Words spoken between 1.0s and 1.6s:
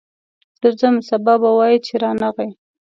سبا به